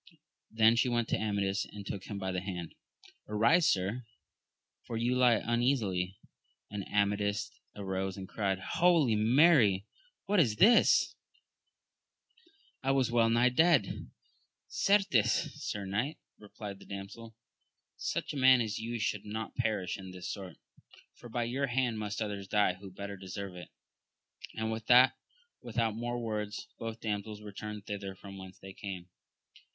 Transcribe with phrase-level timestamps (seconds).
[0.49, 2.73] Then she went to Amadis, and took him by the hand!—
[3.29, 4.07] Arise, Sir,
[4.81, 6.17] for you lie un easily?
[6.71, 9.85] and Amadis arose and cried, Holy Mary!
[10.25, 11.13] what is this?
[12.81, 14.09] I was well nigh dead.
[14.67, 17.35] Certes, sir knight, replied the damsel,
[17.95, 20.57] such a man as you should not perish in this sort,
[21.13, 23.69] for by your hand must others die who better deserve it!
[24.55, 25.13] and with that,
[25.61, 29.07] without more words, both damsels returned thither from whence they came.